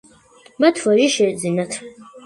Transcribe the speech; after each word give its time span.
მათ 0.65 0.81
ვაჟი 0.85 1.07
შეეძინათ. 1.19 1.83